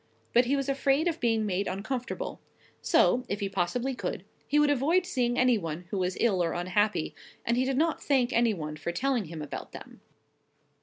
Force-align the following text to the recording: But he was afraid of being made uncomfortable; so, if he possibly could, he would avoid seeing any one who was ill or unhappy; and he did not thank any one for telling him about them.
But 0.33 0.45
he 0.45 0.55
was 0.55 0.67
afraid 0.67 1.07
of 1.07 1.19
being 1.19 1.45
made 1.45 1.67
uncomfortable; 1.67 2.39
so, 2.81 3.23
if 3.29 3.39
he 3.39 3.47
possibly 3.47 3.93
could, 3.93 4.25
he 4.47 4.57
would 4.57 4.71
avoid 4.71 5.05
seeing 5.05 5.37
any 5.37 5.59
one 5.59 5.85
who 5.91 5.99
was 5.99 6.17
ill 6.19 6.43
or 6.43 6.53
unhappy; 6.53 7.13
and 7.45 7.55
he 7.55 7.65
did 7.65 7.77
not 7.77 8.01
thank 8.01 8.33
any 8.33 8.55
one 8.55 8.77
for 8.77 8.91
telling 8.91 9.25
him 9.25 9.43
about 9.43 9.73
them. 9.73 10.01